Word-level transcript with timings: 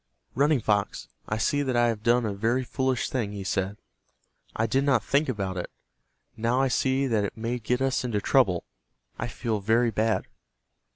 "Running 0.33 0.59
Fox, 0.61 1.09
I 1.29 1.37
see 1.37 1.61
that 1.61 1.75
I 1.77 1.89
have 1.89 2.01
done 2.01 2.25
a 2.25 2.33
very 2.33 2.63
foolish 2.63 3.07
thing," 3.07 3.33
he 3.33 3.43
said. 3.43 3.77
"I 4.55 4.65
did 4.65 4.83
not 4.83 5.03
think 5.03 5.29
about 5.29 5.57
it. 5.57 5.69
Now 6.35 6.59
I 6.59 6.69
see 6.69 7.05
that 7.05 7.23
it 7.23 7.37
may 7.37 7.59
get 7.59 7.83
us 7.83 8.03
into 8.03 8.19
trouble. 8.19 8.65
I 9.19 9.27
feel 9.27 9.59
very 9.59 9.91
bad." 9.91 10.25